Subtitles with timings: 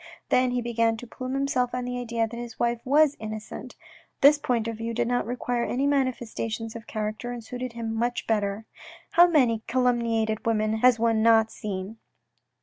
[0.29, 3.75] Then he began to plume himself on the idea that his wife was innocent.
[4.21, 8.25] This point of view did not require any manifestation of character, and suited him much
[8.25, 8.65] better."
[9.11, 11.97] How many calumniated women has one not seen